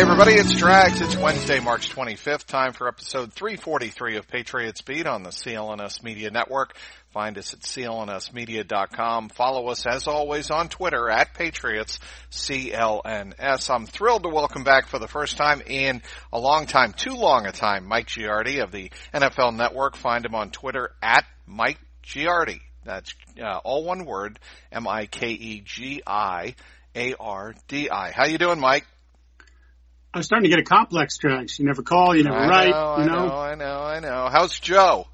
[0.00, 0.98] Hey everybody, it's Drags.
[1.02, 2.46] It's Wednesday, March 25th.
[2.46, 6.74] Time for episode 343 of Patriots Beat on the CLNS Media Network.
[7.10, 9.28] Find us at clnsmedia.com.
[9.28, 13.68] Follow us as always on Twitter at Patriots CLNS.
[13.68, 16.00] I'm thrilled to welcome back for the first time in
[16.32, 19.96] a long time, too long a time, Mike Giardi of the NFL Network.
[19.96, 22.62] Find him on Twitter at Mike Giardi.
[22.86, 24.38] That's uh, all one word,
[24.72, 25.32] M-I-K-E-G-I-A-R-D-I.
[28.12, 28.86] How you doing, Mike?
[30.12, 31.58] I'm starting to get a complex, Trax.
[31.58, 32.70] You never call, you never I write.
[32.70, 33.26] know, you I know?
[33.26, 34.28] know, I know, I know.
[34.30, 35.06] How's Joe?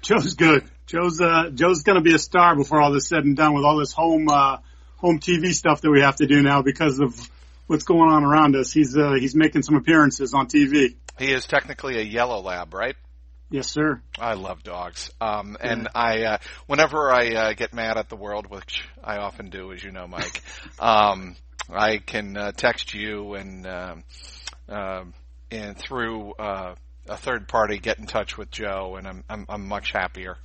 [0.00, 0.64] Joe's good.
[0.86, 3.78] Joe's uh Joe's gonna be a star before all this said and done with all
[3.78, 4.58] this home uh
[4.96, 7.18] home TV stuff that we have to do now because of
[7.66, 8.72] what's going on around us.
[8.72, 10.94] He's uh he's making some appearances on TV.
[11.18, 12.96] He is technically a yellow lab, right?
[13.50, 14.00] Yes, sir.
[14.18, 15.10] I love dogs.
[15.20, 19.50] Um, and I, uh, whenever I, uh, get mad at the world, which I often
[19.50, 20.42] do, as you know, Mike,
[20.80, 21.36] um,
[21.70, 24.04] I can, uh, text you and, um,
[24.68, 25.14] um,
[25.50, 26.74] and through, uh,
[27.08, 30.36] a third party get in touch with Joe and I'm, I'm, I'm much happier.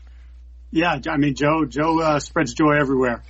[0.72, 3.23] Yeah, I mean Joe Joe uh, spreads joy everywhere.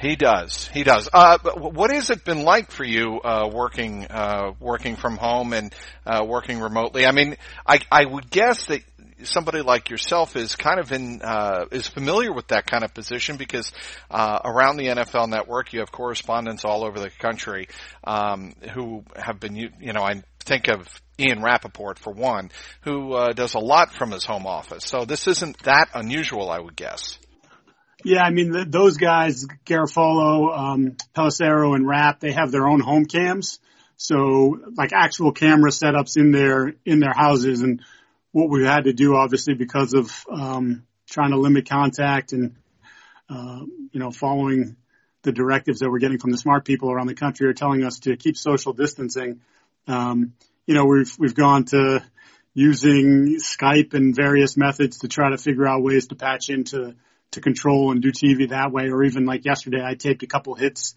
[0.00, 0.68] He does.
[0.72, 1.08] He does.
[1.12, 5.74] Uh, what has it been like for you uh, working uh, working from home and
[6.06, 7.06] uh, working remotely?
[7.06, 8.82] I mean, I I would guess that
[9.24, 13.36] somebody like yourself is kind of in uh, is familiar with that kind of position
[13.36, 13.72] because
[14.10, 17.68] uh, around the NFL Network you have correspondents all over the country
[18.04, 22.50] um, who have been you, know I think of Ian Rapoport for one
[22.82, 24.84] who uh, does a lot from his home office.
[24.84, 27.18] So this isn't that unusual, I would guess.
[28.04, 32.80] Yeah, I mean th those guys, Garafolo, um, Pelissero, and Rapp, they have their own
[32.80, 33.58] home cams.
[33.96, 37.80] So like actual camera setups in their in their houses, and
[38.34, 42.56] what we've had to do, obviously, because of um, trying to limit contact and
[43.30, 43.60] uh,
[43.92, 44.74] you know following
[45.22, 48.00] the directives that we're getting from the smart people around the country are telling us
[48.00, 49.40] to keep social distancing.
[49.86, 50.32] Um,
[50.66, 52.02] you know, we've we've gone to
[52.54, 56.96] using Skype and various methods to try to figure out ways to patch into
[57.30, 58.90] to control and do TV that way.
[58.90, 60.96] Or even like yesterday, I taped a couple hits,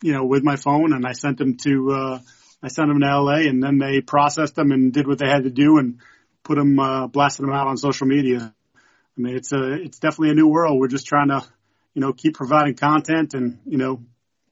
[0.00, 2.18] you know, with my phone and I sent them to, uh,
[2.62, 5.42] I sent them to LA and then they processed them and did what they had
[5.42, 5.98] to do and
[6.44, 8.54] put them, uh, blasted them out on social media.
[9.16, 10.78] I mean, it's a, it's definitely a new world.
[10.78, 11.44] We're just trying to,
[11.94, 14.02] you know, keep providing content and, you know,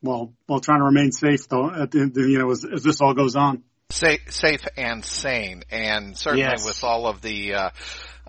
[0.00, 3.14] while, while trying to remain safe though, at the, you know, as, as this all
[3.14, 3.62] goes on.
[3.90, 6.64] Safe, safe and sane, and certainly Yes.
[6.64, 7.70] with all of the uh,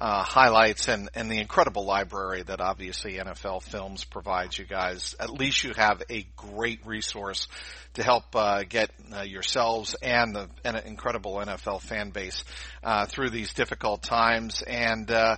[0.01, 5.15] uh, highlights and, and the incredible library that obviously NFL Films provides you guys.
[5.19, 7.47] At least you have a great resource
[7.93, 12.43] to help uh, get uh, yourselves and the an incredible NFL fan base
[12.83, 14.63] uh, through these difficult times.
[14.63, 15.37] And uh,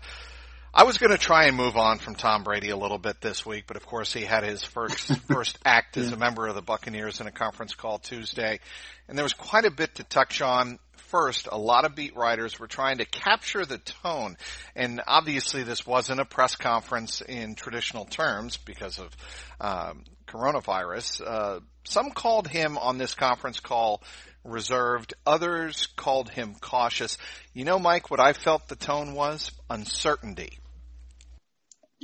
[0.75, 3.45] I was going to try and move on from Tom Brady a little bit this
[3.45, 6.63] week, but of course he had his first first act as a member of the
[6.63, 8.59] Buccaneers in a conference call Tuesday,
[9.07, 10.79] and there was quite a bit to touch on.
[10.95, 14.35] First, a lot of beat writers were trying to capture the tone,
[14.75, 19.15] and obviously this wasn't a press conference in traditional terms because of
[19.61, 21.21] um, coronavirus.
[21.23, 24.01] Uh, some called him on this conference call
[24.43, 25.13] reserved.
[25.27, 27.19] Others called him cautious.
[27.53, 30.57] You know, Mike, what I felt the tone was uncertainty.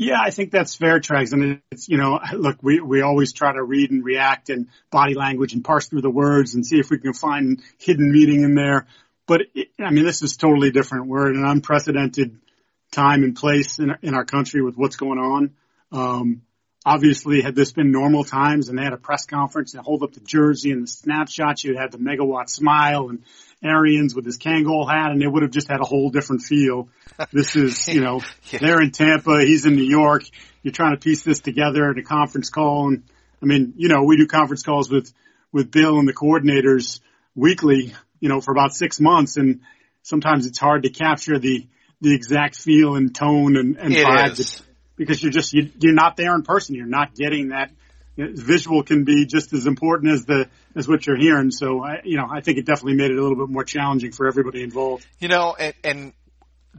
[0.02, 1.34] Yeah, I think that's fair, Trags.
[1.34, 5.14] And it's, you know, look, we, we always try to read and react and body
[5.14, 8.56] language and parse through the words and see if we can find hidden meaning in
[8.56, 8.88] there.
[9.28, 11.08] But it, I mean, this is totally different.
[11.08, 12.40] We're in an unprecedented
[12.94, 15.52] time and place in, in our country with what's going on.
[15.92, 16.44] Um,
[16.86, 20.14] obviously had this been normal times and they had a press conference and hold up
[20.14, 23.24] the jersey and the snapshot, you'd had the megawatt smile and
[23.64, 26.90] Arians with his Kangol hat and it would have just had a whole different feel.
[27.32, 28.22] This is, you know,
[28.52, 28.60] Yeah.
[28.60, 30.24] they're in Tampa, he's in New York.
[30.64, 33.04] You're trying to piece this together in a conference call and
[33.42, 35.14] I mean, you know, we do conference calls with,
[35.52, 37.00] with Bill and the coordinators
[37.36, 39.62] weekly, you know, for about six months and
[40.04, 41.68] sometimes it's hard to capture the,
[42.02, 44.62] the exact feel and tone and, and vibe
[44.96, 46.76] because you're just, you, you're not there in person.
[46.76, 47.72] You're not getting that
[48.20, 51.52] visual can be just as important as the as what you're hearing.
[51.52, 54.12] So I, you know, I think it definitely made it a little bit more challenging
[54.12, 55.06] for everybody involved.
[55.20, 56.14] You know, and, and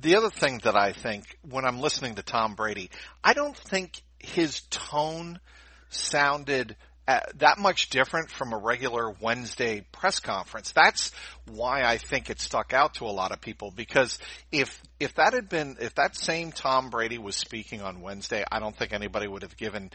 [0.00, 2.90] the other thing that I think when I'm listening to Tom Brady,
[3.24, 5.40] I don't think his tone
[5.88, 6.76] sounded
[7.08, 10.70] uh, that much different from a regular Wednesday press conference.
[10.72, 11.10] That's
[11.50, 14.20] why I think it stuck out to a lot of people because
[14.52, 18.60] if if that had been if that same Tom Brady was speaking on Wednesday, I
[18.60, 19.90] don't think anybody would have given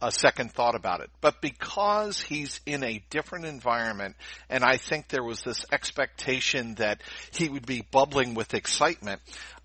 [0.00, 1.10] a second thought about it.
[1.20, 4.16] But because he's in a different environment,
[4.48, 9.20] and I think there was this expectation that he would be bubbling with excitement,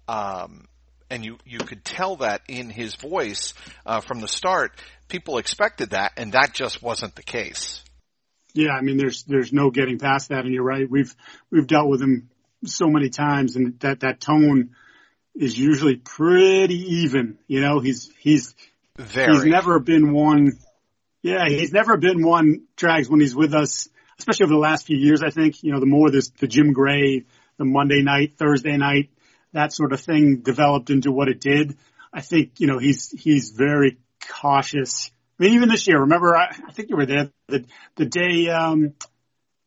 [0.07, 0.67] um,
[1.09, 3.53] and you you could tell that in his voice
[3.85, 4.71] uh, from the start.
[5.07, 7.83] People expected that, and that just wasn't the case.
[8.53, 10.89] Yeah, I mean, there's there's no getting past that, and you're right.
[10.89, 11.13] We've
[11.51, 12.29] we've dealt with him
[12.65, 14.71] so many times, and that that tone
[15.35, 17.37] is usually pretty even.
[17.47, 18.55] You know, he's he's
[18.97, 19.33] very.
[19.33, 20.57] He's never been one.
[21.21, 22.65] Yeah, he's never been one.
[22.75, 23.89] Drags when he's with us,
[24.19, 25.23] especially over the last few years.
[25.23, 27.25] I think you know the more this the Jim Gray,
[27.57, 29.09] the Monday night, Thursday night,
[29.53, 31.77] that sort of thing developed into what it did.
[32.13, 33.97] I think you know he's he's very
[34.29, 35.11] cautious.
[35.39, 37.65] I mean, even this year, remember, I, I think you were there the
[37.95, 38.93] the day um,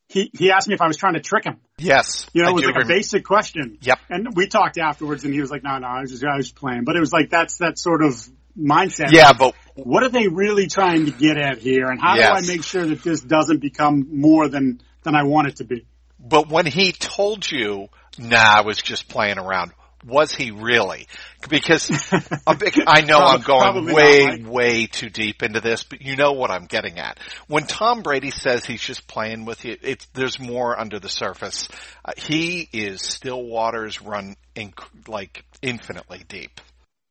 [0.09, 1.59] he he asked me if I was trying to trick him.
[1.77, 2.93] Yes, you know, it was like remember.
[2.93, 3.79] a basic question.
[3.83, 3.99] Yep.
[4.09, 6.47] And we talked afterwards, and he was like, "No, no, I was just I was
[6.47, 8.27] just playing." But it was like that's that sort of
[8.59, 9.13] mindset.
[9.13, 12.29] Yeah, but what are they really trying to get at here, and how yes.
[12.29, 15.65] do I make sure that this doesn't become more than than I want it to
[15.65, 15.87] be?
[16.19, 17.89] But when he told you,
[18.19, 19.73] "Nah, I was just playing around,"
[20.05, 21.07] was he really?
[21.49, 21.91] Because
[22.47, 26.51] I know I'm going way, not, way too deep into this, but you know what
[26.51, 27.19] I'm getting at.
[27.47, 31.69] When Tom Brady says he's just playing with you, it's, there's more under the surface.
[32.05, 36.61] Uh, he is still waters run inc- like infinitely deep.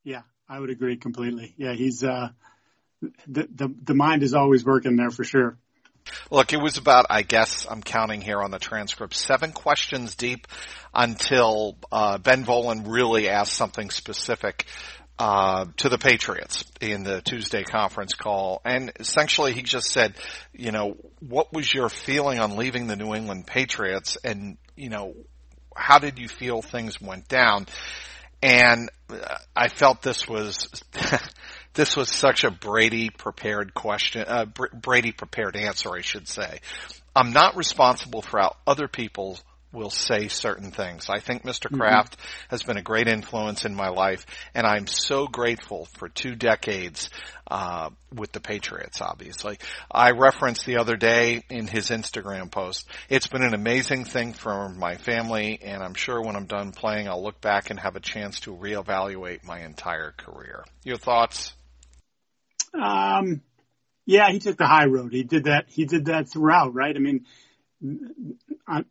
[0.03, 1.53] Yeah, I would agree completely.
[1.57, 2.29] Yeah, he's uh,
[3.27, 5.57] the the the mind is always working there for sure.
[6.31, 10.47] Look, it was about, I guess I'm counting here on the transcript, seven questions deep
[10.93, 14.65] until uh, Ben Volin really asked something specific
[15.19, 18.61] uh, to the Patriots in the Tuesday conference call.
[18.63, 20.15] And essentially he just said,
[20.53, 24.17] you know, what was your feeling on leaving the New England Patriots?
[24.23, 25.13] And, you know,
[25.75, 27.67] how did you feel things went down?
[28.41, 28.89] And
[29.55, 30.69] I felt this was
[31.73, 36.59] this was such a Brady prepared question, uh, Brady prepared answer, I should say.
[37.15, 39.39] I'm not responsible for how other people
[39.73, 41.09] will say certain things.
[41.09, 41.67] I think Mr.
[41.67, 41.77] Mm-hmm.
[41.77, 42.17] Kraft
[42.49, 47.09] has been a great influence in my life, and I'm so grateful for two decades
[47.49, 49.01] uh, with the Patriots.
[49.01, 49.57] Obviously,
[49.91, 52.87] I referenced the other day in his Instagram post.
[53.09, 57.07] It's been an amazing thing for my family, and I'm sure when I'm done playing,
[57.07, 60.63] I'll look back and have a chance to reevaluate my entire career.
[60.83, 61.53] Your thoughts?
[62.73, 63.41] Um,
[64.05, 65.11] yeah, he took the high road.
[65.11, 65.65] He did that.
[65.67, 66.95] He did that throughout, right?
[66.95, 67.25] I mean,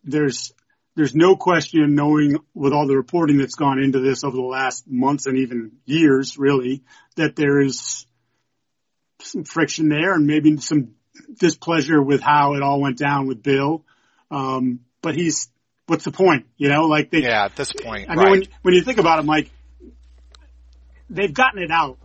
[0.05, 0.53] there's
[0.97, 4.89] there's no question knowing with all the reporting that's gone into this over the last
[4.89, 6.83] months and even years, really,
[7.17, 8.07] that there is
[9.21, 10.95] some friction there and maybe some
[11.39, 13.85] displeasure with how it all went down with Bill.
[14.31, 15.51] Um, but he's,
[15.87, 16.47] what's the point?
[16.57, 18.25] You know, like they, yeah, at this point, I right.
[18.25, 19.51] mean, when, when you think about it, Mike,
[21.11, 21.99] they've gotten it out.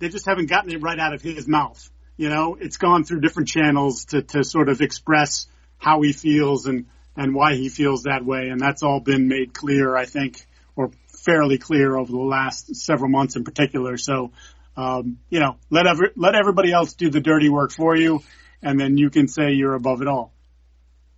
[0.00, 1.90] They just haven't gotten it right out of his mouth.
[2.18, 5.46] You know, it's gone through different channels to, to sort of express
[5.78, 8.48] how he feels and, and why he feels that way.
[8.48, 10.44] And that's all been made clear, I think,
[10.76, 13.96] or fairly clear over the last several months in particular.
[13.96, 14.32] So,
[14.76, 18.22] um, you know, let every, let everybody else do the dirty work for you,
[18.62, 20.32] and then you can say you're above it all.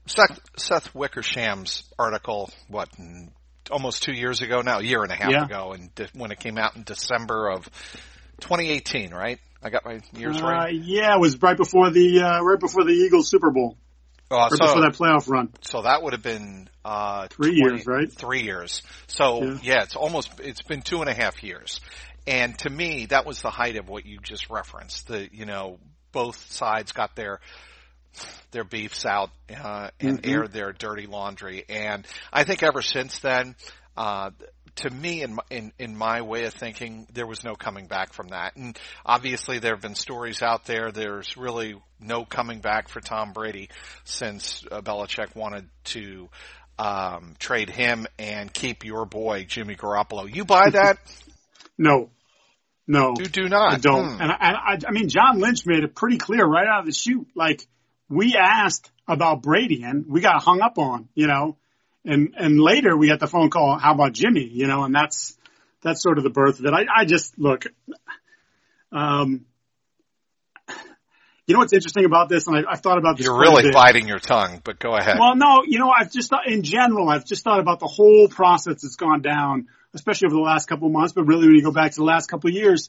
[0.06, 2.90] Seth, Seth Wickersham's article, what,
[3.70, 5.44] almost two years ago now, a year and a half yeah.
[5.44, 7.64] ago, and when it came out in December of
[8.40, 9.38] 2018, right?
[9.62, 10.74] I got my years uh, right.
[10.74, 13.78] Yeah, it was right before the uh, right before the Eagles Super Bowl.
[14.30, 15.50] Uh, so, before that playoff run.
[15.60, 18.12] So that would have been uh, three 20, years, right?
[18.12, 18.82] Three years.
[19.06, 19.58] So yeah.
[19.62, 21.80] yeah, it's almost it's been two and a half years.
[22.26, 25.08] And to me, that was the height of what you just referenced.
[25.08, 25.78] The you know
[26.12, 27.40] both sides got their
[28.50, 30.30] their beefs out uh, and mm-hmm.
[30.30, 31.64] aired their dirty laundry.
[31.68, 33.56] And I think ever since then,
[33.96, 34.30] uh,
[34.76, 38.28] to me, in, in in my way of thinking, there was no coming back from
[38.28, 38.56] that.
[38.56, 40.90] And obviously, there have been stories out there.
[40.90, 43.70] There's really no coming back for Tom Brady
[44.04, 46.28] since uh, Belichick wanted to
[46.78, 50.32] um, trade him and keep your boy Jimmy Garoppolo.
[50.32, 50.98] You buy that?
[51.78, 52.10] no,
[52.86, 53.72] No, you do not.
[53.72, 54.16] I don't.
[54.16, 54.22] Hmm.
[54.22, 56.86] And, I, and I, I mean, John Lynch made it pretty clear right out of
[56.86, 57.28] the chute.
[57.34, 57.66] Like
[58.08, 61.56] we asked about Brady and we got hung up on, you know,
[62.04, 63.78] and and later we got the phone call.
[63.78, 64.48] How about Jimmy?
[64.50, 65.36] You know, and that's
[65.82, 66.72] that's sort of the birth of it.
[66.72, 67.66] I, I just look.
[68.92, 69.46] Um,
[71.46, 73.26] you know what's interesting about this, and I, I've thought about this.
[73.26, 75.18] You're really biting your tongue, but go ahead.
[75.18, 78.28] Well, no, you know, I've just thought, in general, I've just thought about the whole
[78.28, 81.62] process that's gone down, especially over the last couple of months, but really when you
[81.62, 82.88] go back to the last couple of years,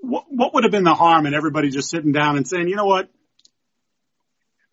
[0.00, 2.76] what, what would have been the harm in everybody just sitting down and saying, you
[2.76, 3.10] know what?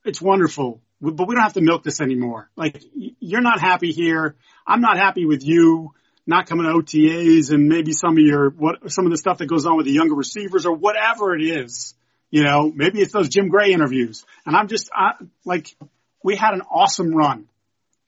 [0.05, 2.49] It's wonderful, but we don't have to milk this anymore.
[2.55, 4.35] Like, you're not happy here.
[4.65, 5.93] I'm not happy with you
[6.27, 9.45] not coming to OTAs and maybe some of your, what, some of the stuff that
[9.45, 11.95] goes on with the younger receivers or whatever it is.
[12.29, 14.25] You know, maybe it's those Jim Gray interviews.
[14.45, 15.13] And I'm just, I,
[15.45, 15.73] like,
[16.21, 17.47] we had an awesome run.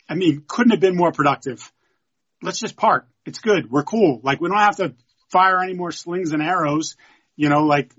[0.10, 1.72] I mean, couldn't have been more productive.
[2.44, 3.08] Let's just part.
[3.26, 3.72] It's good.
[3.72, 4.20] We're cool.
[4.22, 4.94] Like, we don't have to
[5.32, 6.98] fire any more slings and arrows.
[7.38, 7.94] You know, like,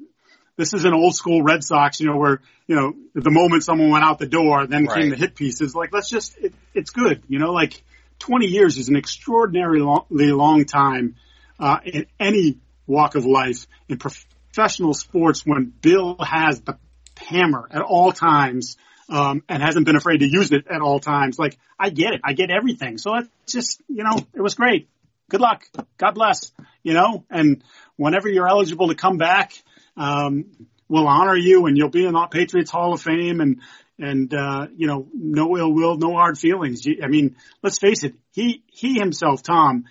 [0.61, 3.88] this is an old school Red Sox, you know, where, you know, the moment someone
[3.88, 5.00] went out the door, then Right.
[5.00, 5.75] came the hit pieces.
[5.75, 7.23] Like, let's just, it, it's good.
[7.29, 7.83] You know, like
[8.19, 11.17] 20 years is an extraordinarily long, long time,
[11.59, 16.76] uh, in any walk of life in professional sports when Bill has the
[17.17, 18.76] hammer at all times,
[19.09, 21.38] um, and hasn't been afraid to use it at all times.
[21.38, 22.21] Like, I get it.
[22.23, 22.99] I get everything.
[22.99, 24.90] So it's just, you know, it was great.
[25.31, 25.64] Good luck.
[25.97, 26.52] God bless.
[26.83, 27.62] You know, and
[27.97, 29.52] whenever you're eligible to come back,
[30.00, 30.47] um,
[30.88, 33.61] we'll honor you and you'll be in the Patriots Hall of Fame and,
[33.99, 36.87] and, uh, you know, no ill will, no hard feelings.
[37.02, 38.14] I mean, let's face it.
[38.33, 39.85] He, he himself, Tom,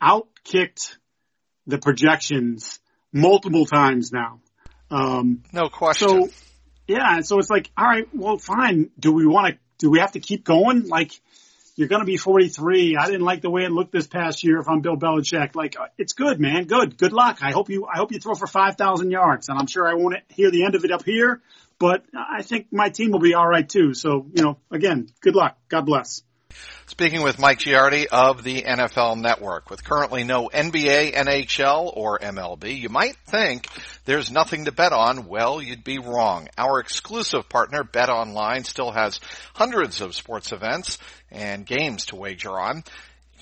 [0.00, 0.96] outkicked
[1.66, 2.78] the projections
[3.12, 4.40] multiple times now.
[4.90, 6.08] Um, no question.
[6.08, 6.28] so,
[6.86, 8.90] yeah, and so it's like, all right, well, fine.
[8.98, 9.58] Do we want to?
[9.78, 10.86] Do we have to keep going?
[10.86, 11.12] Like,
[11.74, 12.96] you're going to be 43.
[12.96, 14.58] I didn't like the way it looked this past year.
[14.58, 16.64] If I'm Bill Belichick, like, uh, it's good, man.
[16.64, 16.98] Good.
[16.98, 17.38] Good luck.
[17.42, 17.86] I hope you.
[17.86, 20.74] I hope you throw for 5,000 yards, and I'm sure I won't hear the end
[20.74, 21.40] of it up here.
[21.78, 23.94] But I think my team will be all right too.
[23.94, 25.56] So, you know, again, good luck.
[25.68, 26.22] God bless.
[26.86, 29.70] Speaking with Mike Giardi of the NFL Network.
[29.70, 33.66] With currently no NBA, NHL, or MLB, you might think
[34.04, 35.26] there's nothing to bet on.
[35.26, 36.48] Well, you'd be wrong.
[36.58, 39.20] Our exclusive partner, Bet Online, still has
[39.54, 40.98] hundreds of sports events
[41.30, 42.84] and games to wager on.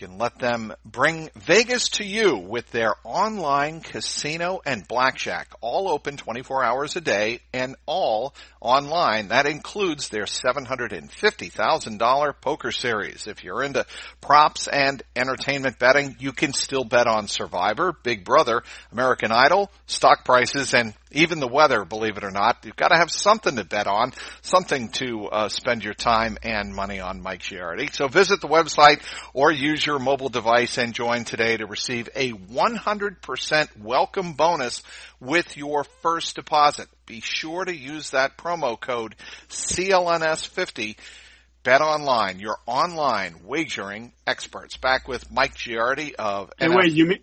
[0.00, 6.16] Can let them bring Vegas to you with their online casino and blackjack, all open
[6.16, 9.28] 24 hours a day and all online.
[9.28, 13.26] That includes their $750,000 poker series.
[13.26, 13.84] If you're into
[14.22, 20.24] props and entertainment betting, you can still bet on Survivor, Big Brother, American Idol, stock
[20.24, 22.58] prices, and even the weather, believe it or not.
[22.64, 24.12] You've got to have something to bet on,
[24.42, 27.92] something to uh, spend your time and money on, Mike Giardi.
[27.94, 29.00] So visit the website
[29.34, 34.82] or use your mobile device and join today to receive a 100% welcome bonus
[35.18, 36.88] with your first deposit.
[37.06, 39.16] Be sure to use that promo code
[39.48, 40.96] CLNS50
[41.62, 44.78] Bet Online, your online wagering experts.
[44.78, 47.18] Back with Mike Giardi of Hey, NF wait, you mean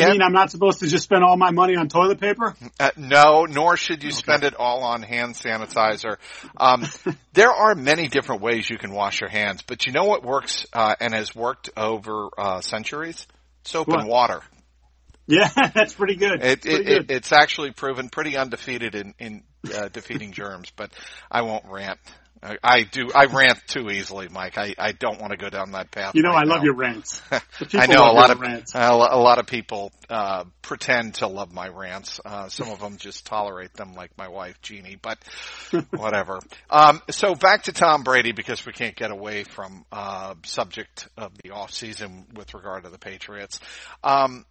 [0.00, 2.54] you mean I'm not supposed to just spend all my money on toilet paper?
[2.78, 6.16] Uh, no, nor should you spend it all on hand sanitizer.
[6.56, 6.84] Um,
[7.32, 10.66] there are many different ways you can wash your hands, but you know what works
[10.72, 13.26] uh, and has worked over uh, centuries?
[13.64, 14.00] Soap What?
[14.00, 14.40] and water.
[15.26, 16.42] Yeah, that's pretty good.
[16.42, 17.10] It, pretty it, good.
[17.10, 20.92] it, it's actually proven pretty undefeated in, in uh, defeating germs, but
[21.30, 21.98] I won't rant.
[22.42, 23.10] I, I do.
[23.14, 24.58] I rant too easily, Mike.
[24.58, 26.14] I, I don't want to go down that path.
[26.14, 27.22] you know, right I love your rants.
[27.30, 28.74] I know a lot of rants.
[28.74, 32.20] a a lot of people uh, pretend to love my rants.
[32.24, 34.98] Uh, some of them just tolerate them, like my wife Jeannie.
[35.00, 35.18] But
[35.90, 36.40] whatever.
[36.68, 41.32] Um, so back to Tom Brady because we can't get away from uh, subject of
[41.44, 43.60] the off season with regard to the Patriots.
[44.02, 44.44] Um,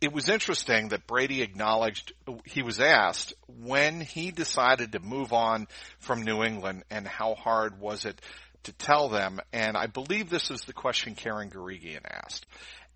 [0.00, 2.12] it was interesting that Brady acknowledged
[2.44, 7.80] he was asked when he decided to move on from New England and how hard
[7.80, 8.20] was it
[8.64, 9.40] to tell them.
[9.52, 12.46] And I believe this is the question Karen Guregian asked.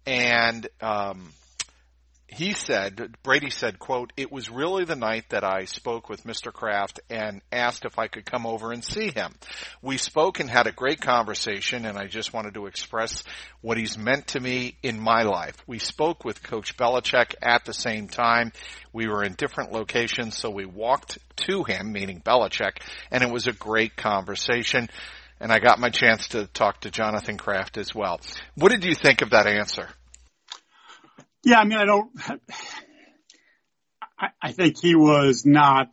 [0.06, 1.32] And um,
[2.32, 6.52] he said, Brady said, quote, it was really the night that I spoke with Mr.
[6.52, 9.34] Kraft and asked if I could come over and see him.
[9.82, 13.24] We spoke and had a great conversation and I just wanted to express
[13.62, 15.56] what he's meant to me in my life.
[15.66, 18.52] We spoke with Coach Belichick at the same time.
[18.92, 21.18] We were in different locations, so we walked
[21.48, 22.78] to him, meaning Belichick,
[23.10, 24.88] and it was a great conversation.
[25.40, 28.20] And I got my chance to talk to Jonathan Kraft as well.
[28.54, 29.88] What did you think of that answer?
[31.44, 32.10] Yeah, I mean, I don't.
[34.18, 35.88] I, I think he was not.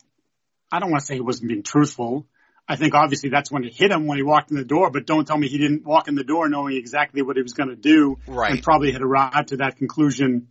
[0.71, 2.27] I don't want to say he wasn't being truthful.
[2.67, 4.91] I think obviously that's when it hit him when he walked in the door.
[4.91, 7.53] But don't tell me he didn't walk in the door knowing exactly what he was
[7.53, 8.51] going to do, Right.
[8.51, 10.49] and probably had arrived to that conclusion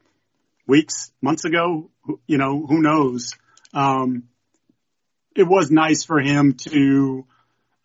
[0.66, 1.90] weeks, months ago.
[2.26, 3.34] You know, who knows?
[3.74, 4.24] Um,
[5.34, 7.26] it was nice for him to,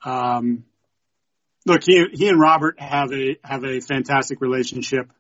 [0.06, 0.64] um,
[1.66, 5.12] look, he, he and Robert have a, have a fantastic relationship.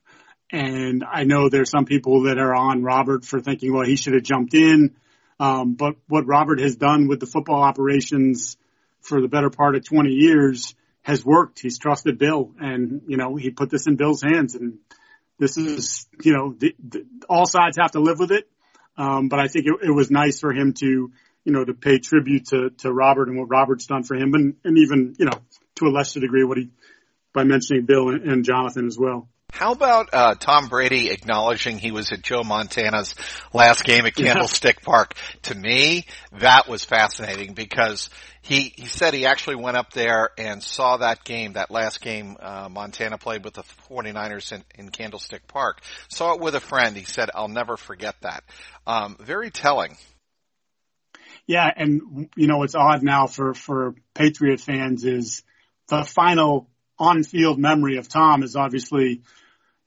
[0.51, 4.13] And I know there's some people that are on Robert for thinking, well, he should
[4.13, 4.95] have jumped in.
[5.39, 8.57] Um, but what Robert has done with the football operations
[9.01, 11.59] for the better part of 20 years has worked.
[11.59, 14.77] He's trusted Bill and, you know, he put this in Bill's hands and
[15.39, 18.47] this is, you know, the, the, all sides have to live with it.
[18.97, 21.97] Um, but I think it, it was nice for him to, you know, to pay
[21.97, 25.41] tribute to, to Robert and what Robert's done for him and, and even, you know,
[25.75, 26.69] to a lesser degree what he,
[27.33, 29.27] by mentioning Bill and, and Jonathan as well.
[29.51, 33.15] How about uh, Tom Brady acknowledging he was at Joe Montana's
[33.53, 34.85] last game at Candlestick yeah.
[34.85, 35.13] Park?
[35.43, 36.05] To me,
[36.39, 38.09] that was fascinating because
[38.41, 42.37] he he said he actually went up there and saw that game, that last game
[42.39, 45.81] uh, Montana played with the 49ers in, in Candlestick Park.
[46.07, 46.97] Saw it with a friend.
[46.97, 48.43] He said, "I'll never forget that."
[48.87, 49.95] Um, very telling.
[51.45, 55.43] Yeah, and you know what's odd now for for Patriot fans is
[55.87, 56.67] the final
[56.97, 59.21] on-field memory of Tom is obviously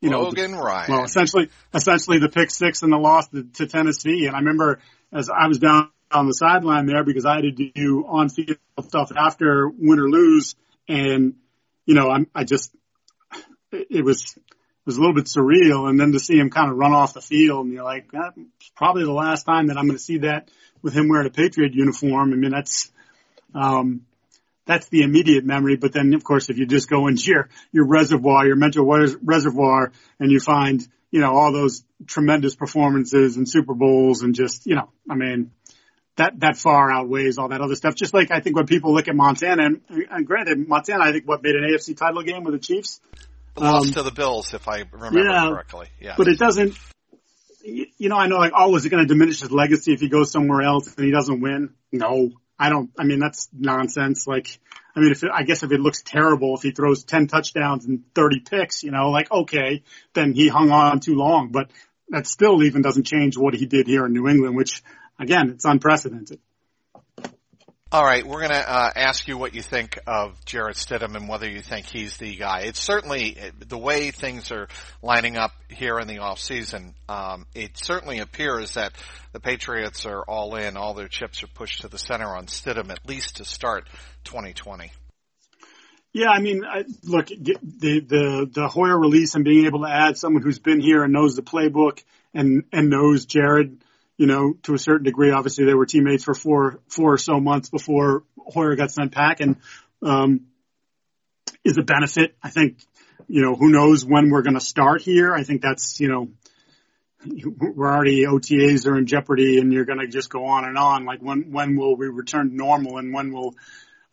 [0.04, 0.92] you know, Logan the, Ryan.
[0.92, 4.26] Well, essentially, essentially the pick six and the loss to, to, Tennessee.
[4.26, 4.80] And I remember
[5.12, 8.58] as I was down on the sideline there because I had to do on field
[8.86, 10.56] stuff after win or lose.
[10.88, 11.36] And,
[11.86, 12.74] you know, I'm, I just,
[13.72, 15.88] it was, it was a little bit surreal.
[15.88, 18.38] And then to see him kind of run off the field and you're like, that's
[18.76, 20.50] probably the last time that I'm going to see that
[20.82, 22.32] with him wearing a Patriot uniform.
[22.32, 22.92] I mean, that's,
[23.54, 24.02] um,
[24.66, 25.76] that's the immediate memory.
[25.76, 29.92] But then, of course, if you just go into your, your reservoir, your mental reservoir,
[30.18, 34.74] and you find, you know, all those tremendous performances and Super Bowls and just, you
[34.74, 35.52] know, I mean,
[36.16, 37.94] that, that far outweighs all that other stuff.
[37.94, 39.80] Just like I think when people look at Montana, and,
[40.10, 43.00] and granted, Montana, I think what made an AFC title game with the Chiefs.
[43.56, 45.86] Lost um, to the Bills, if I remember yeah, correctly.
[46.00, 46.14] Yeah.
[46.16, 46.76] But it doesn't,
[47.64, 50.08] you know, I know like, oh, is it going to diminish his legacy if he
[50.08, 51.74] goes somewhere else and he doesn't win?
[51.92, 54.26] No, I don't, I mean, that's nonsense.
[54.26, 54.58] Like,
[54.94, 57.84] I mean, if it, I guess if it looks terrible, if he throws 10 touchdowns
[57.84, 59.82] and 30 picks, you know, like, okay,
[60.14, 61.70] then he hung on too long, but
[62.10, 64.82] that still even doesn't change what he did here in New England, which
[65.18, 66.38] again, it's unprecedented.
[67.94, 71.28] All right, we're going to uh, ask you what you think of Jarrett Stidham and
[71.28, 72.62] whether you think he's the guy.
[72.62, 74.66] It's certainly the way things are
[75.00, 76.96] lining up here in the off season.
[77.08, 78.94] Um, it certainly appears that
[79.30, 82.90] the Patriots are all in; all their chips are pushed to the center on Stidham,
[82.90, 83.88] at least to start
[84.24, 84.90] 2020.
[86.12, 90.18] Yeah, I mean, I, look, the the the Hoyer release and being able to add
[90.18, 92.02] someone who's been here and knows the playbook
[92.34, 93.70] and and knows Jarrett
[94.16, 97.40] you know, to a certain degree, obviously they were teammates for four, four or so
[97.40, 99.56] months before Hoyer got sent back and,
[100.02, 100.46] um,
[101.64, 102.36] is a benefit.
[102.42, 102.78] I think,
[103.26, 105.34] you know, who knows when we're going to start here.
[105.34, 106.28] I think that's, you know,
[107.26, 111.06] we're already OTAs are in jeopardy and you're going to just go on and on.
[111.06, 113.54] Like when, when will we return to normal and when will,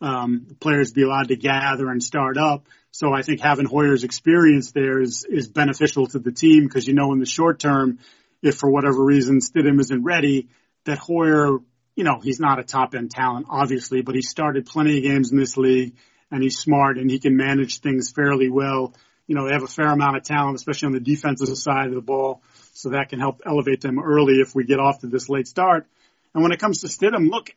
[0.00, 2.66] um, players be allowed to gather and start up?
[2.90, 6.94] So I think having Hoyer's experience there is, is beneficial to the team because you
[6.94, 7.98] know in the short term,
[8.42, 10.48] if for whatever reason Stidham isn't ready,
[10.84, 11.58] that Hoyer,
[11.94, 15.30] you know, he's not a top end talent, obviously, but he started plenty of games
[15.30, 15.94] in this league
[16.30, 18.94] and he's smart and he can manage things fairly well.
[19.26, 21.94] You know, they have a fair amount of talent, especially on the defensive side of
[21.94, 22.42] the ball.
[22.74, 25.86] So that can help elevate them early if we get off to this late start.
[26.34, 27.50] And when it comes to Stidham, look,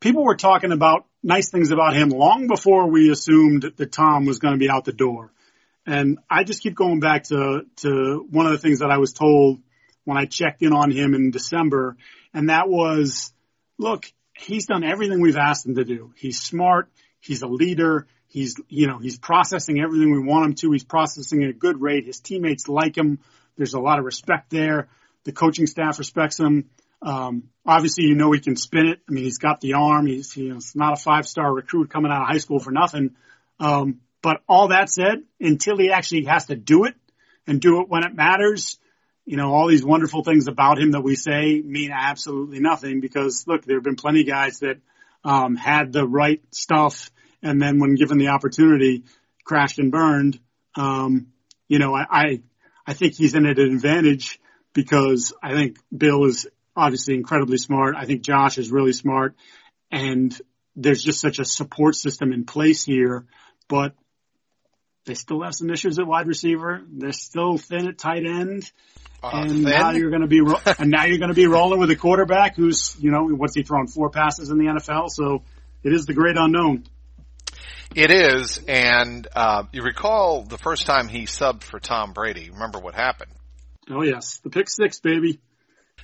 [0.00, 4.38] people were talking about nice things about him long before we assumed that Tom was
[4.38, 5.32] going to be out the door.
[5.88, 9.14] And I just keep going back to, to one of the things that I was
[9.14, 9.60] told
[10.04, 11.96] when I checked in on him in December.
[12.34, 13.32] And that was,
[13.78, 16.12] look, he's done everything we've asked him to do.
[16.14, 16.90] He's smart.
[17.20, 18.06] He's a leader.
[18.26, 20.72] He's, you know, he's processing everything we want him to.
[20.72, 22.04] He's processing at a good rate.
[22.04, 23.20] His teammates like him.
[23.56, 24.88] There's a lot of respect there.
[25.24, 26.68] The coaching staff respects him.
[27.00, 29.00] Um, obviously, you know, he can spin it.
[29.08, 30.04] I mean, he's got the arm.
[30.04, 32.72] He's, you know, it's not a five star recruit coming out of high school for
[32.72, 33.16] nothing.
[33.58, 36.94] Um, but all that said, until he actually has to do it
[37.46, 38.78] and do it when it matters,
[39.24, 43.44] you know, all these wonderful things about him that we say mean absolutely nothing because
[43.46, 44.78] look, there have been plenty of guys that,
[45.24, 47.10] um, had the right stuff
[47.42, 49.04] and then when given the opportunity
[49.44, 50.38] crashed and burned.
[50.76, 51.28] Um,
[51.68, 52.42] you know, I, I,
[52.86, 54.40] I think he's in at an advantage
[54.72, 57.96] because I think Bill is obviously incredibly smart.
[57.96, 59.34] I think Josh is really smart
[59.90, 60.36] and
[60.76, 63.26] there's just such a support system in place here.
[63.68, 63.94] But
[65.08, 66.82] they still have some issues at wide receiver.
[66.86, 68.70] They're still thin at tight end.
[69.20, 69.62] Uh, and thin?
[69.64, 71.96] now you're going to be, ro- and now you're going to be rolling with a
[71.96, 75.08] quarterback who's, you know, what's he thrown four passes in the NFL?
[75.08, 75.42] So
[75.82, 76.84] it is the great unknown.
[77.96, 82.50] It is, and uh, you recall the first time he subbed for Tom Brady.
[82.50, 83.32] Remember what happened?
[83.90, 85.40] Oh yes, the pick six, baby.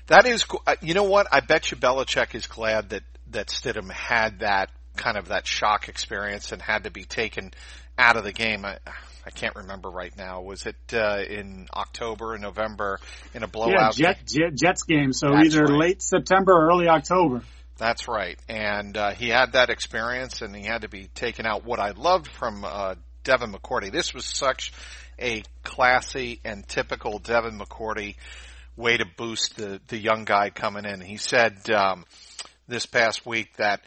[0.06, 1.26] That is, uh, you know what?
[1.30, 5.88] I bet you Belichick is glad that that Stidham had that kind of that shock
[5.88, 7.52] experience and had to be taken
[7.98, 8.64] out of the game.
[8.64, 8.78] I,
[9.26, 10.42] I can't remember right now.
[10.42, 13.00] Was it uh, in October, or November,
[13.32, 13.98] in a blowout?
[13.98, 15.12] Yeah, Jet, Jet, Jets game.
[15.12, 15.78] So That's either right.
[15.78, 17.42] late September or early October.
[17.76, 18.38] That's right.
[18.48, 21.64] And uh, he had that experience, and he had to be taken out.
[21.64, 24.72] What I loved from uh, Devin McCourty, this was such
[25.18, 28.16] a classy and typical Devin McCourty
[28.76, 31.00] way to boost the the young guy coming in.
[31.00, 32.04] He said um,
[32.68, 33.80] this past week that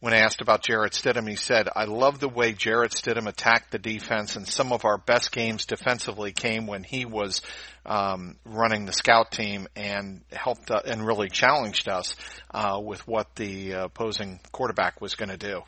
[0.00, 3.78] when asked about Jarrett Stidham, he said, I love the way Jarrett Stidham attacked the
[3.78, 7.40] defense and some of our best games defensively came when he was
[7.86, 12.14] um, running the scout team and helped uh, and really challenged us
[12.52, 15.62] uh, with what the opposing quarterback was going to do.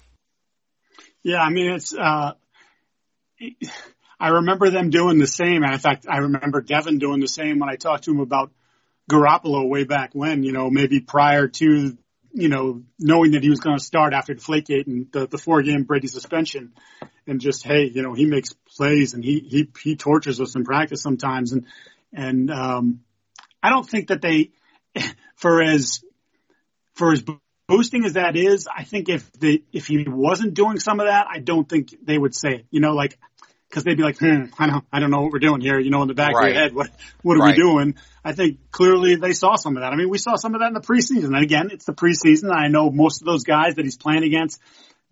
[1.23, 2.33] Yeah, I mean, it's, uh,
[4.21, 5.63] I remember them doing the same.
[5.63, 8.51] And in fact, I remember Devin doing the same when I talked to him about
[9.11, 11.97] Garoppolo way back when, you know, maybe prior to
[12.39, 15.61] you know, knowing that he was going to start after Deflategate and the, the four
[15.63, 16.73] game Brady suspension
[17.27, 20.65] and just, hey, you know, he makes plays and he, he, he tortures us in
[20.65, 21.53] practice sometimes.
[21.53, 21.67] And,
[22.13, 23.01] and, um,
[23.61, 24.53] I don't think that they,
[25.35, 26.01] for as,
[26.95, 27.25] for as
[27.67, 31.27] boosting as that is, I think if the, if he wasn't doing some of that,
[31.29, 33.19] I don't think they would say, you know, like,
[33.69, 35.79] because they'd be like, hmm, I don't, I don't know what we're doing here.
[35.79, 36.49] You know, in the back right.
[36.49, 36.91] of your head, what,
[37.23, 37.57] what are right.
[37.57, 37.97] we doing?
[38.25, 39.93] I think clearly they saw some of that.
[39.93, 41.35] I mean, we saw some of that in the preseason.
[41.35, 42.55] And again, it's the preseason.
[42.55, 44.61] I know most of those guys that he's playing against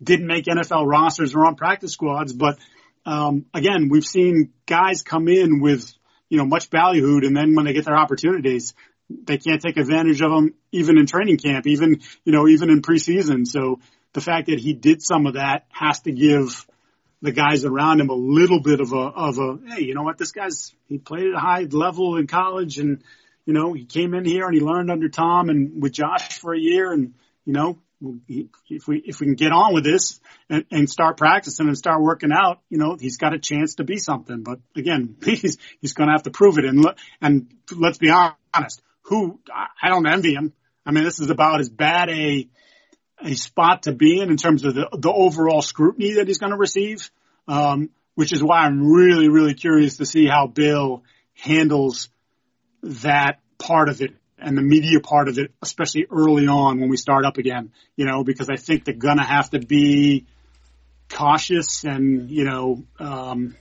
[0.01, 2.57] didn't make NFL rosters or on practice squads, but
[3.05, 5.91] um, again, we've seen guys come in with
[6.29, 8.73] you know much ballyhooed, and then when they get their opportunities,
[9.09, 12.81] they can't take advantage of them even in training camp, even you know even in
[12.81, 13.47] preseason.
[13.47, 13.79] So
[14.13, 16.67] the fact that he did some of that has to give
[17.21, 20.17] the guys around him a little bit of a of a hey, you know what,
[20.17, 23.03] this guy's he played at a high level in college and
[23.45, 26.53] you know he came in here and he learned under Tom and with Josh for
[26.53, 27.13] a year and
[27.45, 27.79] you know
[28.27, 32.01] if we if we can get on with this and, and start practicing and start
[32.01, 34.43] working out, you know he's got a chance to be something.
[34.43, 36.65] But again, he's he's going to have to prove it.
[36.65, 40.53] And look and let's be honest, who I don't envy him.
[40.85, 42.47] I mean, this is about as bad a
[43.21, 46.51] a spot to be in in terms of the, the overall scrutiny that he's going
[46.51, 47.09] to receive.
[47.47, 51.03] Um, which is why I'm really, really curious to see how Bill
[51.35, 52.09] handles
[52.81, 56.97] that part of it and the media part of it, especially early on when we
[56.97, 60.25] start up again, you know, because I think they're going to have to be
[61.11, 63.55] cautious and, you know, um,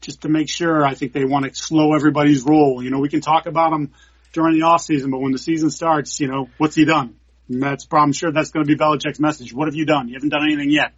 [0.00, 2.84] just to make sure I think they want to slow everybody's roll.
[2.84, 3.90] You know, we can talk about them
[4.32, 7.16] during the off season, but when the season starts, you know, what's he done?
[7.48, 9.52] That's, I'm sure that's going to be Belichick's message.
[9.52, 10.08] What have you done?
[10.08, 10.92] You haven't done anything yet.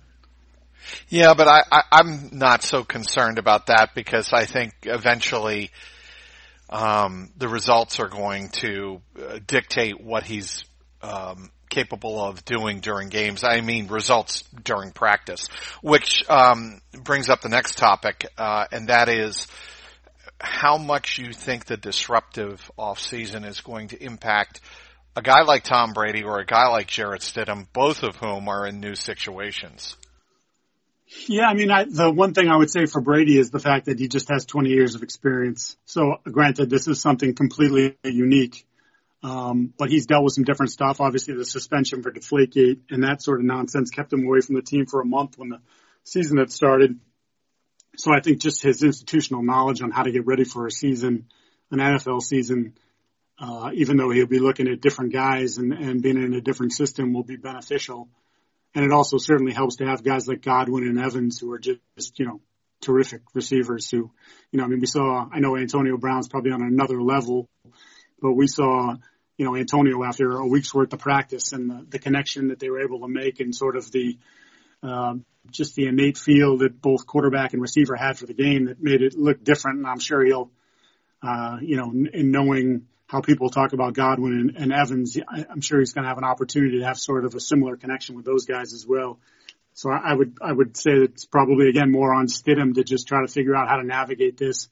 [1.09, 5.71] Yeah, but I, I, I'm not so concerned about that because I think eventually
[6.69, 10.65] um, the results are going to uh, dictate what he's
[11.03, 13.45] um, capable of doing during games.
[13.45, 15.49] I mean results during practice,
[15.83, 19.47] which um, brings up the next topic, uh, and that is
[20.41, 24.61] how much you think the disruptive offseason is going to impact
[25.17, 28.67] a guy like Tom Brady or a guy like Jarrett Stidham, both of whom are
[28.67, 29.97] in new situations.
[31.29, 33.87] Yeah, I mean, I, the one thing I would say for Brady is the fact
[33.87, 35.77] that he just has 20 years of experience.
[35.85, 38.67] So granted, this is something completely unique.
[39.23, 41.01] Um, but he's dealt with some different stuff.
[41.01, 44.63] Obviously the suspension for Deflategate and that sort of nonsense kept him away from the
[44.63, 45.61] team for a month when the
[46.03, 46.99] season had started.
[47.97, 51.27] So I think just his institutional knowledge on how to get ready for a season,
[51.71, 52.75] an NFL season,
[53.39, 56.73] uh, even though he'll be looking at different guys and, and being in a different
[56.73, 58.09] system will be beneficial.
[58.75, 61.81] And it also certainly helps to have guys like Godwin and Evans who are just,
[62.19, 62.41] you know,
[62.81, 64.11] terrific receivers who,
[64.51, 67.49] you know, I mean, we saw, I know Antonio Brown's probably on another level,
[68.21, 68.95] but we saw,
[69.37, 72.69] you know, Antonio after a week's worth of practice and the, the connection that they
[72.69, 74.19] were able to make and sort of the,
[74.83, 78.83] um, just the innate feel that both quarterback and receiver had for the game that
[78.83, 79.79] made it look different.
[79.79, 80.51] And I'm sure he'll,
[81.23, 85.61] uh, you know, in knowing how people talk about Godwin and, and Evans, I, am
[85.61, 88.25] sure he's going to have an opportunity to have sort of a similar connection with
[88.25, 89.21] those guys as well.
[89.73, 92.83] So I, I would I would say that it's probably again more on Stidham to
[92.83, 94.69] just try to figure out how to navigate this.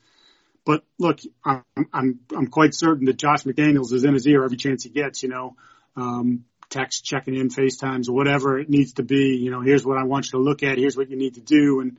[0.64, 4.56] But look, I'm I'm I'm quite certain that Josh McDaniels is in his ear every
[4.56, 5.22] chance he gets.
[5.22, 5.56] You know,
[5.94, 9.36] um, text, checking in, FaceTimes, whatever it needs to be.
[9.36, 10.78] You know, here's what I want you to look at.
[10.78, 11.96] Here's what you need to do, and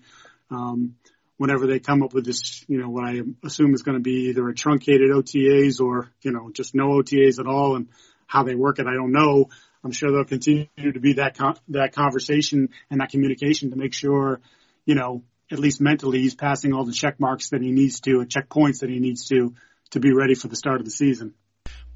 [0.51, 0.95] um,
[1.43, 4.29] whenever they come up with this, you know, what I assume is going to be
[4.29, 7.89] either a truncated OTAs or, you know, just no OTAs at all and
[8.27, 9.49] how they work it, I don't know.
[9.83, 13.93] I'm sure there'll continue to be that, con- that conversation and that communication to make
[13.93, 14.39] sure,
[14.85, 18.25] you know, at least mentally he's passing all the check marks that he needs to,
[18.25, 19.53] check points that he needs to,
[19.89, 21.33] to be ready for the start of the season.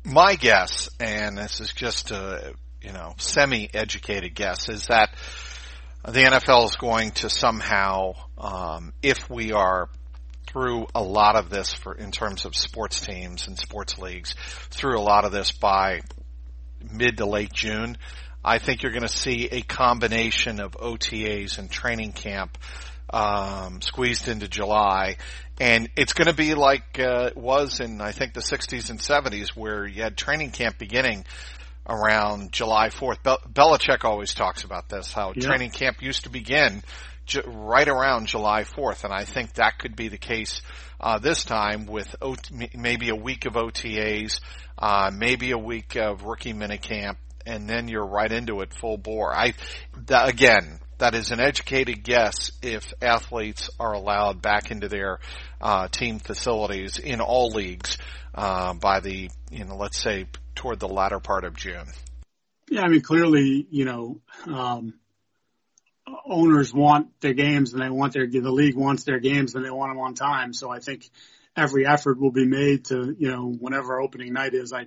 [0.04, 5.16] My guess, and this is just a you know semi-educated guess, is that
[6.04, 9.90] the NFL is going to somehow, um, if we are
[10.48, 14.36] through a lot of this for in terms of sports teams and sports leagues,
[14.70, 16.02] through a lot of this by
[16.92, 17.98] mid to late June,
[18.44, 22.58] I think you're going to see a combination of OTAs and training camp
[23.10, 25.18] um, squeezed into July,
[25.60, 29.00] and it's going to be like uh, it was in I think the 60s and
[29.00, 31.26] 70s, where you had training camp beginning
[31.88, 33.24] around July 4th.
[33.24, 35.48] Bel- Belichick always talks about this, how yeah.
[35.48, 36.84] training camp used to begin
[37.26, 40.62] ju- right around July 4th, and I think that could be the case
[41.00, 42.36] uh, this time with o-
[42.76, 44.40] maybe a week of OTAs,
[44.78, 49.34] uh, maybe a week of rookie minicamp, and then you're right into it full bore.
[49.34, 49.54] I,
[50.08, 55.20] that, again, that is an educated guess if athletes are allowed back into their
[55.62, 57.98] uh, team facilities in all leagues
[58.34, 60.26] uh, by the you know let's say
[60.58, 61.86] toward the latter part of June.
[62.70, 64.96] Yeah, I mean clearly you know um,
[66.26, 69.70] owners want their games and they want their the league wants their games and they
[69.70, 70.54] want them on time.
[70.54, 71.10] So I think
[71.56, 74.74] every effort will be made to you know whenever opening night is.
[74.74, 74.86] I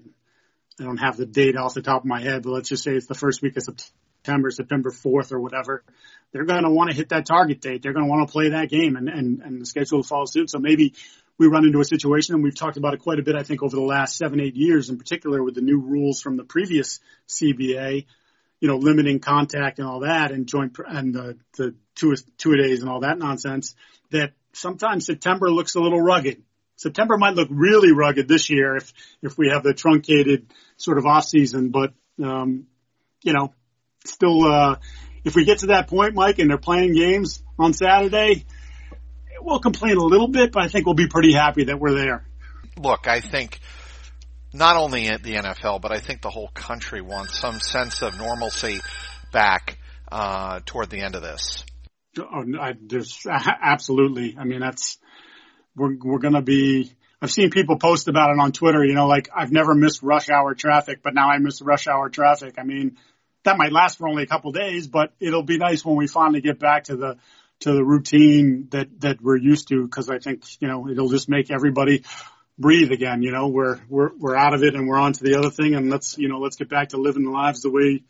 [0.78, 2.92] I don't have the date off the top of my head, but let's just say
[2.92, 5.82] it's the first week of September September, 4th or whatever,
[6.32, 7.82] they're going to want to hit that target date.
[7.82, 10.50] They're going to want to play that game and, and, and the schedule follow suit.
[10.50, 10.94] So maybe
[11.40, 13.62] we run into a situation and we've talked about it quite a bit, I think,
[13.62, 17.00] over the last seven, eight years in particular with the new rules from the previous
[17.28, 18.04] CBA,
[18.60, 22.82] you know, limiting contact and all that and joint and the, the two, two days
[22.82, 23.74] and all that nonsense
[24.10, 26.42] that sometimes September looks a little rugged.
[26.76, 31.06] September might look really rugged this year if, if we have the truncated sort of
[31.06, 32.66] off season, but, um,
[33.22, 33.54] you know,
[34.04, 34.76] still, uh,
[35.24, 38.44] if we get to that point, Mike, and they're playing games on Saturday,
[39.42, 42.24] we'll complain a little bit, but I think we'll be pretty happy that we're there.
[42.78, 43.60] Look, I think
[44.52, 48.18] not only at the NFL, but I think the whole country wants some sense of
[48.18, 48.80] normalcy
[49.32, 49.78] back
[50.10, 51.64] uh, toward the end of this.
[52.18, 54.36] Oh, I, there's absolutely.
[54.38, 54.98] I mean, that's
[55.76, 56.92] we're we're gonna be.
[57.22, 58.84] I've seen people post about it on Twitter.
[58.84, 62.08] You know, like I've never missed rush hour traffic, but now I miss rush hour
[62.08, 62.54] traffic.
[62.58, 62.96] I mean,
[63.44, 66.40] that might last for only a couple days, but it'll be nice when we finally
[66.40, 67.16] get back to the
[67.60, 71.28] to the routine that that we're used to because I think you know it'll just
[71.28, 72.02] make everybody
[72.58, 73.22] breathe again.
[73.22, 75.74] You know, we're we're we're out of it and we're on to the other thing,
[75.74, 78.02] and let's you know let's get back to living the lives the way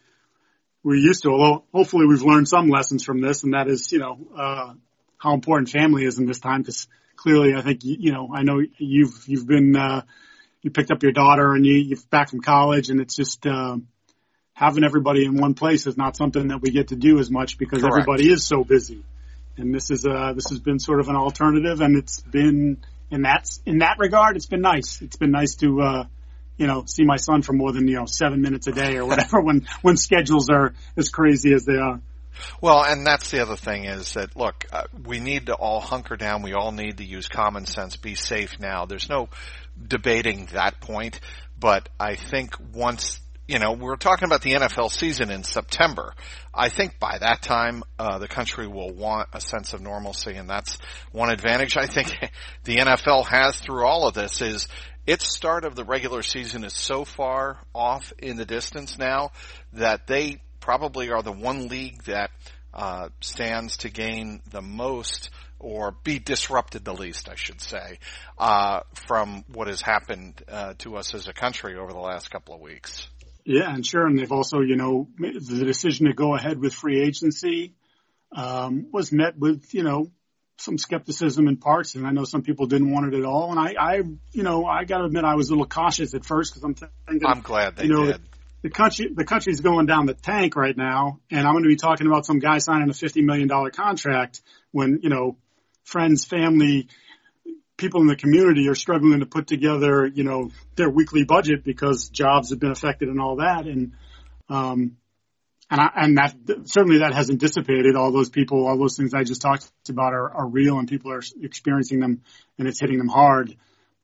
[0.82, 1.30] we used to.
[1.30, 4.74] Although hopefully we've learned some lessons from this, and that is you know uh,
[5.18, 8.60] how important family is in this time because clearly I think you know I know
[8.78, 10.02] you've you've been uh,
[10.62, 13.46] you picked up your daughter and you you're back from college, and it's just.
[13.46, 13.78] Uh,
[14.52, 17.56] having everybody in one place is not something that we get to do as much
[17.56, 17.94] because Correct.
[17.94, 19.02] everybody is so busy.
[19.56, 22.78] And this is uh this has been sort of an alternative and it's been
[23.10, 25.02] in that in that regard it's been nice.
[25.02, 26.04] It's been nice to uh
[26.60, 29.06] you know, see my son for more than, you know, seven minutes a day or
[29.06, 32.02] whatever when, when schedules are as crazy as they are.
[32.60, 36.16] Well, and that's the other thing is that look, uh, we need to all hunker
[36.16, 36.42] down.
[36.42, 37.96] We all need to use common sense.
[37.96, 38.84] Be safe now.
[38.84, 39.30] There's no
[39.88, 41.20] debating that point,
[41.58, 46.14] but I think once you know, we are talking about the NFL season in September.
[46.54, 50.48] I think by that time, uh, the country will want a sense of normalcy, and
[50.48, 50.78] that's
[51.10, 52.16] one advantage I think
[52.64, 54.68] the NFL has through all of this is
[55.04, 59.32] its start of the regular season is so far off in the distance now
[59.72, 62.30] that they probably are the one league that
[62.72, 67.98] uh, stands to gain the most or be disrupted the least, I should say,
[68.38, 72.54] uh, from what has happened uh, to us as a country over the last couple
[72.54, 73.08] of weeks.
[73.44, 74.06] Yeah, and sure.
[74.06, 77.74] And they've also, you know, the decision to go ahead with free agency
[78.34, 80.10] um, was met with, you know,
[80.60, 83.50] some skepticism in parts, and I know some people didn't want it at all.
[83.50, 83.94] And I, I
[84.32, 86.74] you know, I got to admit, I was a little cautious at first because I'm
[86.74, 88.20] thinking, I'm glad they you know, did.
[88.62, 91.76] The country, the country's going down the tank right now, and I'm going to be
[91.76, 95.38] talking about some guy signing a fifty million dollar contract when you know,
[95.84, 96.88] friends, family,
[97.80, 102.10] people in the community are struggling to put together, you know, their weekly budget because
[102.10, 103.66] jobs have been affected and all that.
[103.66, 103.92] And,
[104.48, 104.96] um,
[105.70, 107.96] and I, and that certainly that hasn't dissipated.
[107.96, 111.12] All those people, all those things I just talked about are, are real and people
[111.12, 112.22] are experiencing them
[112.58, 113.56] and it's hitting them hard.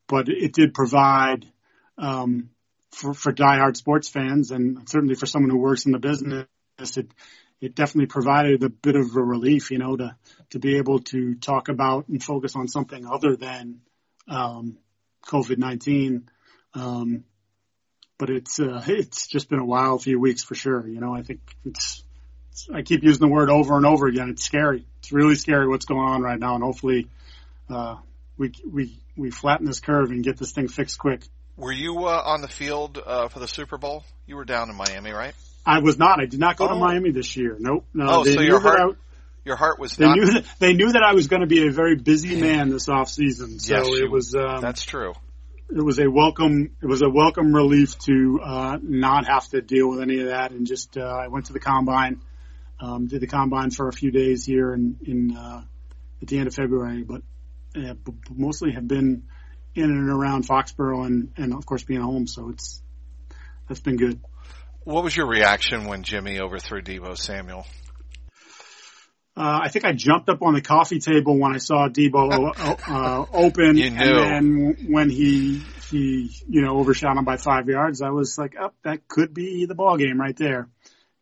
[0.09, 1.45] But it did provide,
[1.99, 2.51] um,
[2.93, 6.47] for, for diehard sports fans and certainly for someone who works in the business,
[6.79, 7.11] it,
[7.61, 10.17] it definitely provided a bit of a relief, you know, to,
[10.51, 13.81] to be able to talk about and focus on something other than,
[14.29, 14.79] um,
[15.27, 16.23] COVID-19.
[16.75, 17.25] Um,
[18.19, 20.87] but it's, uh, it's just been a wild few weeks for sure.
[20.87, 22.03] You know, I think it's,
[22.51, 24.31] it's, I keep using the word over and over again.
[24.31, 24.87] It's scary.
[24.99, 26.55] It's really scary what's going on right now.
[26.55, 27.09] And hopefully,
[27.69, 27.97] uh,
[28.39, 31.23] we we we flatten this curve and get this thing fixed quick.
[31.57, 34.05] Were you uh, on the field uh, for the Super Bowl?
[34.27, 35.35] You were down in Miami, right?
[35.65, 36.21] I was not.
[36.21, 36.69] I did not go oh.
[36.69, 37.57] to Miami this year.
[37.59, 37.87] Nope.
[37.95, 38.07] No.
[38.09, 38.99] Oh, so your heart,
[39.47, 39.97] your heart was.
[39.97, 40.19] They not...
[40.19, 42.89] knew that they knew that I was going to be a very busy man this
[42.89, 43.59] off season.
[43.61, 44.35] So yes, it was.
[44.35, 45.15] Um, that's true.
[45.69, 46.77] It was a welcome.
[46.83, 50.51] It was a welcome relief to uh, not have to deal with any of that,
[50.51, 52.21] and just uh, I went to the combine,
[52.81, 55.63] um, did the combine for a few days here in in uh,
[56.21, 57.23] at the end of February, but
[57.77, 57.95] uh,
[58.31, 59.25] mostly have been
[59.75, 62.27] in and around Foxborough and and of course being home.
[62.27, 62.83] So it's
[63.69, 64.21] that's been good.
[64.85, 67.67] What was your reaction when Jimmy overthrew Deebo Samuel?
[69.37, 72.55] Uh, I think I jumped up on the coffee table when I saw Deebo
[72.89, 78.11] uh, open, and then when he he you know overshot him by five yards, I
[78.11, 80.69] was like, "Up, oh, that could be the ball game right there."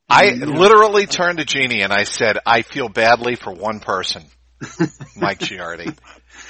[0.08, 4.22] I literally turned to Jeannie and I said, "I feel badly for one person,
[5.16, 5.98] Mike Giardi,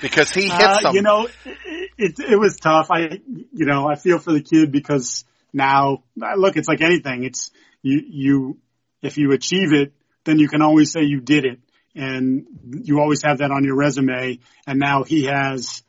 [0.03, 2.89] because he hit uh, some." You know, it, it, it was tough.
[2.91, 7.25] I you know I feel for the kid because now look, it's like anything.
[7.25, 7.51] It's
[7.81, 8.59] you you
[9.01, 11.61] if you achieve it then you can always say you did it.
[11.97, 12.47] And
[12.83, 14.41] you always have that on your resume.
[14.67, 15.83] And now he has,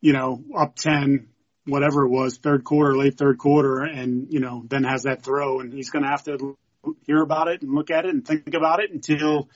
[0.00, 1.28] you know, up 10,
[1.64, 5.60] whatever it was, third quarter, late third quarter, and, you know, then has that throw.
[5.60, 6.58] And he's going to have to
[7.06, 9.48] hear about it and look at it and think about it until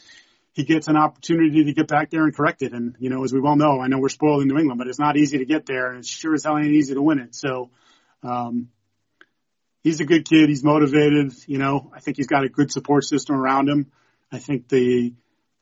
[0.53, 2.73] he gets an opportunity to get back there and correct it.
[2.73, 4.89] And, you know, as we well know, I know we're spoiled in New England, but
[4.89, 7.19] it's not easy to get there and it's sure as hell ain't easy to win
[7.19, 7.35] it.
[7.35, 7.69] So,
[8.23, 8.69] um,
[9.87, 10.49] he's a good kid.
[10.49, 11.33] He's motivated.
[11.47, 13.93] You know, I think he's got a good support system around him.
[14.33, 15.15] I think the,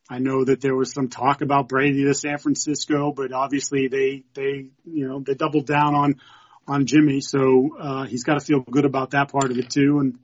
[0.08, 4.24] I know that there was some talk about Brady to San Francisco, but obviously they,
[4.32, 6.20] they, you know, they doubled down on,
[6.66, 7.20] on Jimmy.
[7.20, 9.98] So, uh, he's got to feel good about that part of it too.
[10.00, 10.18] And,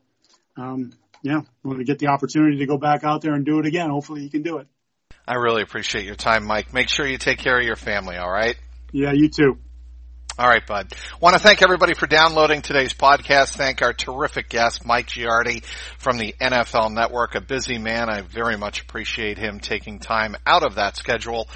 [0.56, 3.66] um, yeah, when we get the opportunity to go back out there and do it
[3.66, 4.66] again, hopefully he can do it.
[5.28, 6.72] I really appreciate your time, Mike.
[6.72, 8.56] Make sure you take care of your family, all right?
[8.92, 9.58] Yeah, you too.
[10.38, 10.94] All right, bud.
[11.20, 13.56] Want to thank everybody for downloading today's podcast.
[13.56, 15.64] Thank our terrific guest, Mike Giardi
[15.98, 18.08] from the NFL Network, a busy man.
[18.08, 21.48] I very much appreciate him taking time out of that schedule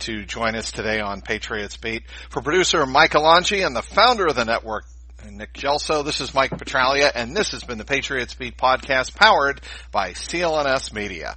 [0.00, 2.04] to join us today on Patriots Beat.
[2.30, 4.84] For producer Mike Alonji and the founder of the network,
[5.30, 9.60] Nick Gelso, this is Mike Petraglia, and this has been the Patriots Beat podcast powered
[9.90, 11.36] by CLNS Media.